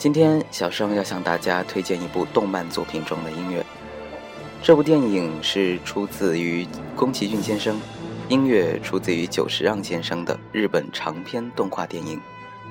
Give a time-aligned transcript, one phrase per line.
[0.00, 3.62] 今天小生要向大家推荐一部动漫作品中的音乐。
[4.62, 7.78] 这部电影是出自于宫崎骏先生，
[8.26, 12.16] 音乐出自于久石让先生的日本长篇动画电影《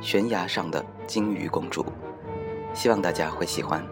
[0.01, 1.83] 悬崖上的金鱼公主》，
[2.73, 3.85] 希望大家会喜欢。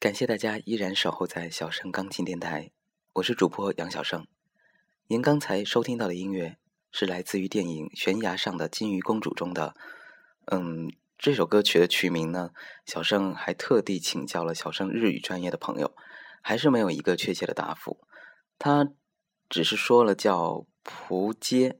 [0.00, 2.70] 感谢大家依然守候在小盛钢琴电台，
[3.12, 4.26] 我是主播杨小盛。
[5.08, 6.56] 您刚才收听到的音乐
[6.90, 9.74] 是来自于电影《悬崖上的金鱼公主》中的。
[10.46, 12.52] 嗯，这首歌曲的曲名呢，
[12.86, 15.94] 小盛还特地请教了小盛日语专业的朋友，
[16.40, 18.00] 还是没有一个确切的答复。
[18.58, 18.88] 他
[19.50, 21.78] 只是说了叫“浦街”，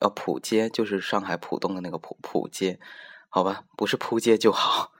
[0.00, 2.78] 呃，浦街就是上海浦东的那个浦浦街，
[3.30, 4.92] 好吧，不是扑街就好。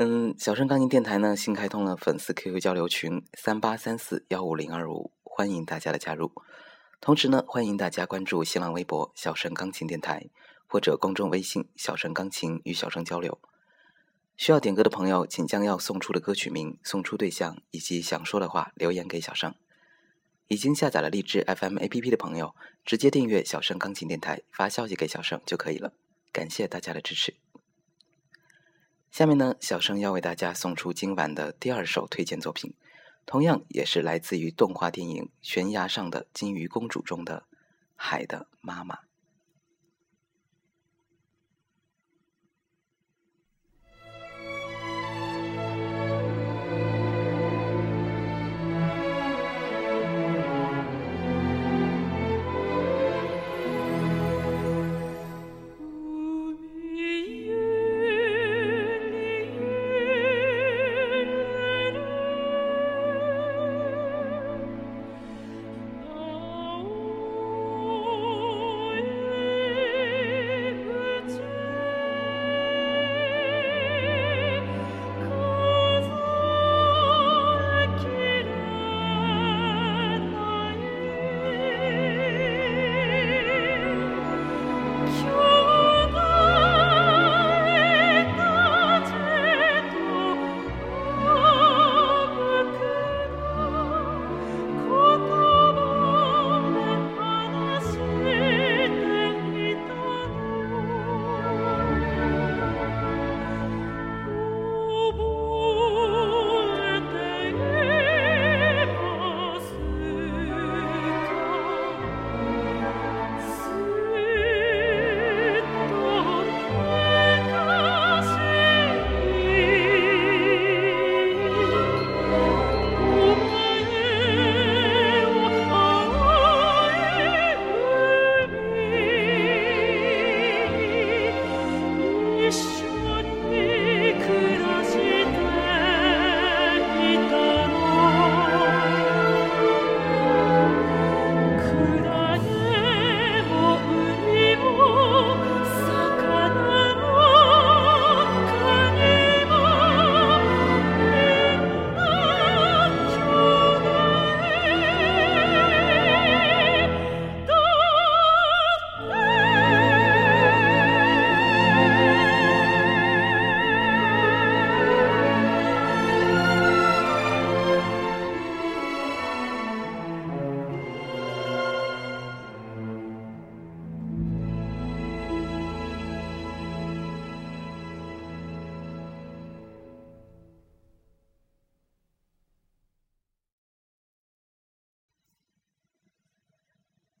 [0.00, 6.30] 嗯，小盛钢琴电台呢新开通了粉丝 QQ 交流群三八三四幺五零二五，欢迎大家的加入。
[7.00, 10.28] 同时呢，欢迎大家关注新浪微博小盛钢琴电台
[10.68, 13.40] 或者公众微信小盛钢琴与小盛交流。
[14.36, 19.52] 需要点歌的朋友，请将要送出的歌曲名、送出对象以及想说的话留言给小盛。
[20.46, 22.54] 已经下载了荔枝 FM APP 的朋友，
[22.84, 25.92] 直接订阅小盛钢琴电台，发消息给小盛就可以了。
[26.30, 27.34] 感谢大家的支持。
[29.10, 32.74] 下面呢，小生要为大家送出今晚的第二首推荐作品，
[33.26, 37.44] 同样也是来自于动画电影《悬崖上的金鱼公主》中的
[37.96, 38.94] 《海的妈妈》。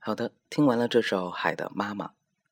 [0.08, 2.06] 好的，听完了这首《海的妈妈》，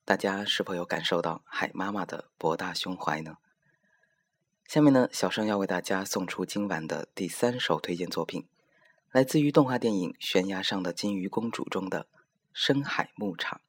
[0.05, 3.37] 大家是否有感受到海妈妈的博大胸怀呢？
[4.67, 8.47] 下面呢，小生要为大家送出今晚的第三首推荐作品，
[9.11, 12.03] 来自于动画电影《悬崖上的金鱼公主》中的
[12.53, 13.59] 《深海牧场》。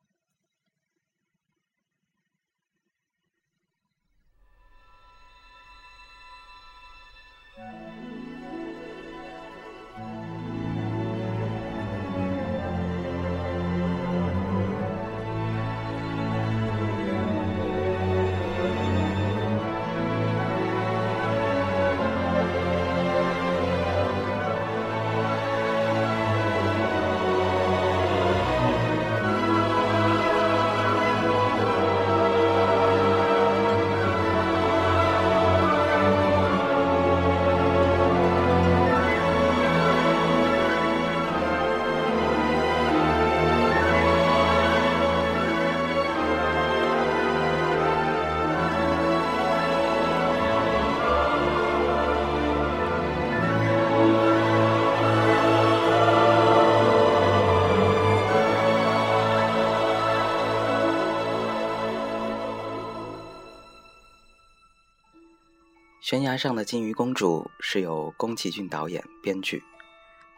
[66.08, 69.62] 悬崖上的金鱼公主是由宫崎骏导演编剧，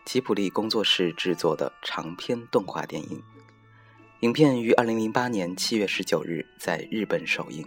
[0.05, 3.23] 吉卜力工作室制作的长篇动画电影。
[4.23, 7.65] 影片于二零零八年七月十九日在日本首映。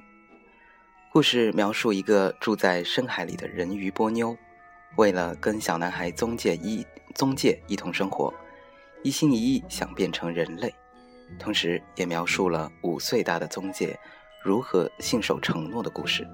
[1.14, 4.36] 故事描述一个住在深海里的人鱼波妞，
[4.98, 6.86] 为了跟小男孩宗介一
[7.16, 8.34] 宗介一同生活，
[9.02, 10.76] 一心一意想变成人类，
[11.40, 13.98] 同时也描述了五岁大的宗介
[14.44, 16.28] 如何信守承诺的故事。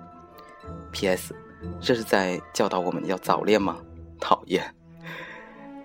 [0.91, 1.35] P.S.
[1.81, 3.79] 这是在教导我们要早恋吗？
[4.19, 4.73] 讨厌。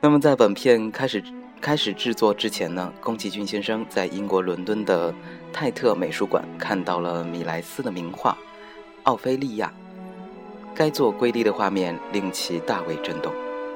[0.01, 1.23] 那么，在本片开始
[1.61, 5.15] 开始制作之前呢，宫崎骏先生在英国伦敦的
[5.53, 8.33] 泰特美术馆看到了米莱斯的名画
[9.05, 9.73] 《奥菲利亚》，
[10.75, 13.33] 该作瑰丽的画面令其大为震动，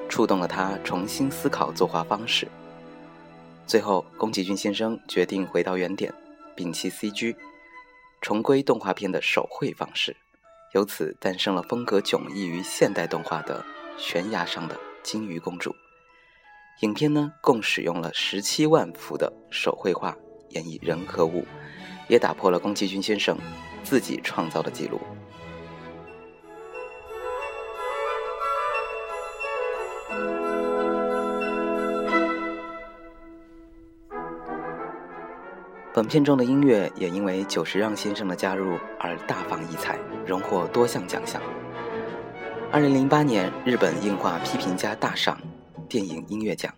[0.09, 2.47] 触动了他重新思考作画方式。
[3.67, 6.13] 最后，宫崎骏先生决定回到原点，
[6.57, 7.37] 摒弃 CG，
[8.21, 10.17] 重归动画片的手绘方式。
[10.73, 13.65] 由此诞生了风格迥异于现代动画的
[14.01, 15.71] 《悬崖上的金鱼公主》。
[16.83, 20.17] 影片呢，共使用了十七万幅的手绘画
[20.51, 21.45] 演绎人和物，
[22.09, 23.37] 也打破了宫崎骏先生
[23.83, 25.01] 自己创造的记录。
[35.99, 41.43] 本片中的音乐也因为久石让先生的加入而大放异彩，荣获多项奖项。
[42.71, 45.41] 二零零八年日本映画批评家大赏
[45.89, 46.73] 电影音乐奖，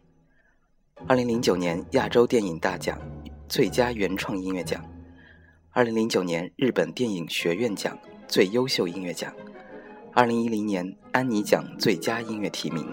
[1.06, 2.98] 二零零九年亚洲电影大奖
[3.46, 4.82] 最佳原创音乐奖，
[5.72, 9.30] 二零零九年日本电影学院奖最优秀音乐奖，
[10.14, 12.86] 二零一零年安妮奖最佳音乐提名。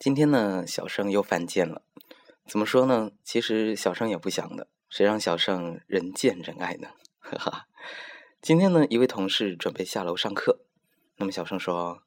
[0.00, 1.82] 今天呢，小盛又犯贱了。
[2.46, 3.10] 怎么说呢？
[3.22, 6.88] 其实小盛也不想的，谁让小盛人见人爱呢？
[7.20, 7.68] 哈哈。
[8.40, 10.60] 今天呢，一位同事准备下楼上课，
[11.16, 12.02] 那么小盛说：“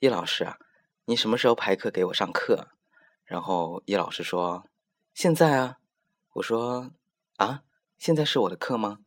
[0.00, 0.58] 叶老师啊，
[1.06, 2.68] 你什么时候排课给我上课？”
[3.24, 4.66] 然后叶老师说
[5.14, 5.78] ：“现在啊。”
[6.34, 6.90] 我说
[7.38, 7.62] ：“啊，
[7.96, 8.98] 现在是我的课吗？”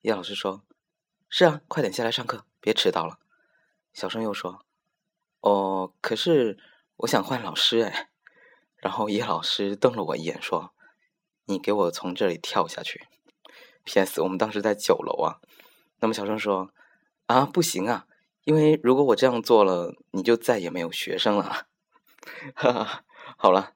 [0.00, 0.64] 叶老师说
[1.28, 3.18] ：“是啊，快点下来上课，别迟到了。”
[3.92, 4.64] 小声又说
[5.40, 6.58] ：“哦，可是
[6.98, 8.10] 我想换老师哎。”
[8.78, 10.72] 然后叶老师瞪了我一眼说
[11.46, 13.08] ：“你给我从这里跳下去。
[13.82, 14.20] ”P.S.
[14.20, 15.40] 我们当时在九楼啊。
[15.98, 16.70] 那么小声说
[17.26, 18.06] ：“啊，不行啊，
[18.44, 21.66] 因为如果我这样做了，你就再也没有学生了。
[22.54, 23.04] ”哈哈，
[23.36, 23.72] 好了，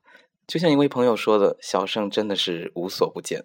[0.47, 3.45] 就像一位朋友说的，小盛真的是无所不见。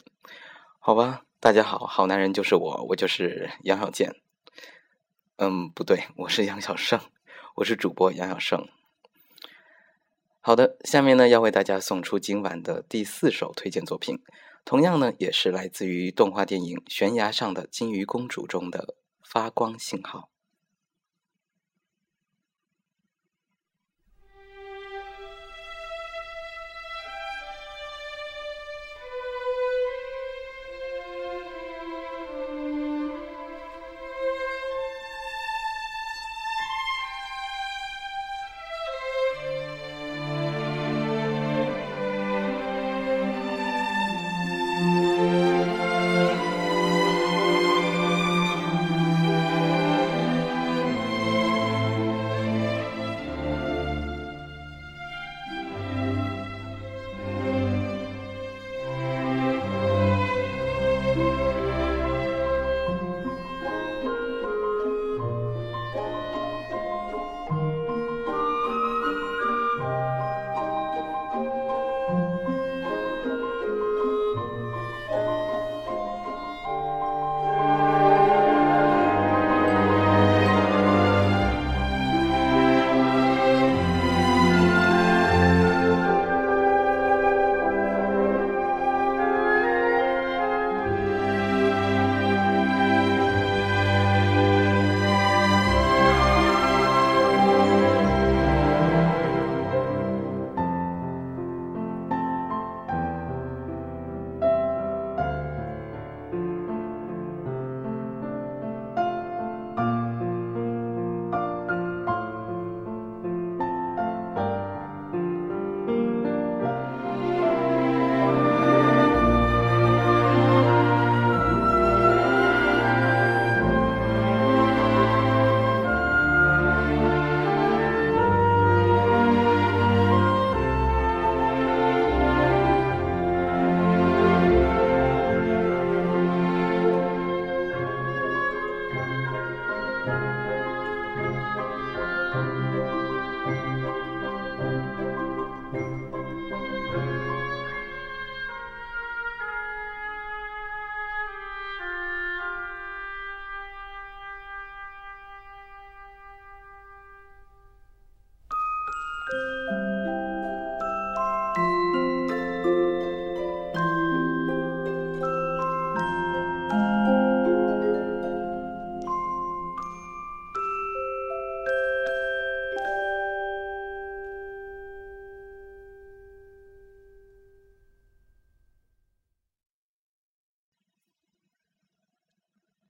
[0.77, 4.15] 好吧，大家好，好男人就是我，我就是杨小健。
[5.38, 7.00] 嗯，不对，我是杨小盛，
[7.55, 8.69] 我是主播杨小盛。
[10.48, 14.18] 好的，下面呢要为大家送出今晚的第四首推荐作品，
[14.63, 20.30] 同样呢也是来自于动画电影《悬崖上的金鱼公主》中的发光信号。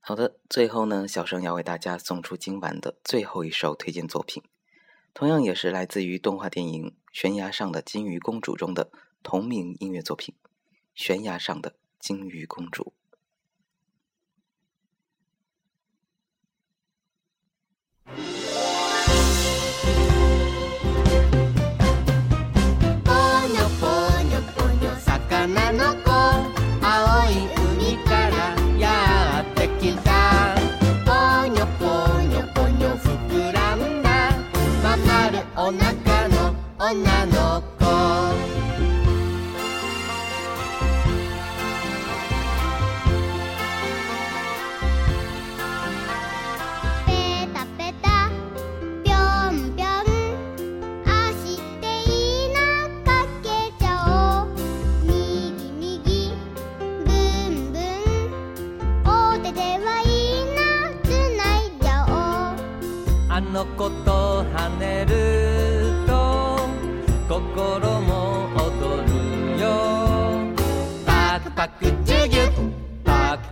[0.08, 4.42] 好的，最后呢，小生要为大家送出今晚的最后一首推荐作品，
[5.12, 8.90] 同样也是来自于动画电影《悬崖上的金鱼公主》中的
[9.22, 10.34] 同名音乐作品
[10.94, 12.94] 《悬崖上的金鱼公主》。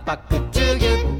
[0.09, 1.16] I could do you.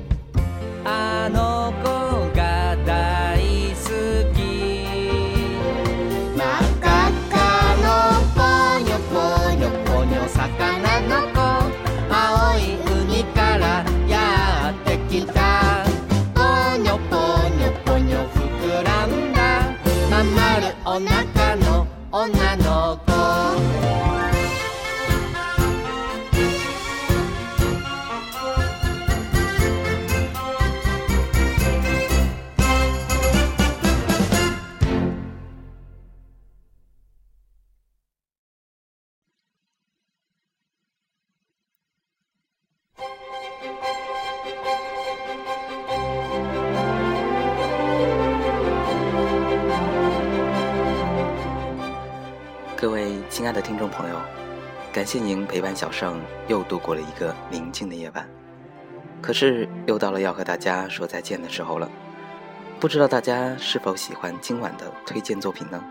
[53.67, 54.15] 听众朋友，
[54.93, 58.25] 感谢您陪伴小盛又度过了一个宁静的夜晚。
[59.21, 61.91] 可是又到了要和大家说再见的时候了，
[62.79, 65.83] 不知道大家是否喜欢今晚的推荐作品呢？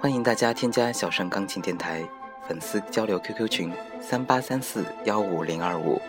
[0.00, 2.02] 欢迎大家添加小盛钢琴电台
[2.48, 6.00] 粉丝交流 QQ 群三八三四幺五零二五，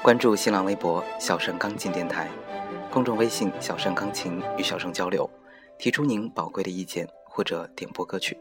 [0.00, 2.26] 关注新浪微博小盛钢琴电台，
[2.90, 5.28] 公众微信小盛钢琴与小盛交流，
[5.78, 8.34] 提出您宝贵的意见或者点播歌曲。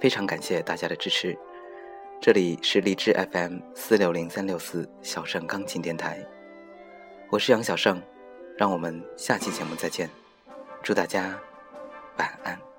[0.00, 1.36] 非常感谢大家的支持。
[2.20, 6.26] 这里是荔枝 FM 四六零三六四小盛钢琴电台，
[7.30, 8.02] 我是杨小盛，
[8.56, 10.08] 让我们下期节目再见，
[10.82, 11.38] 祝大家
[12.16, 12.69] 晚安。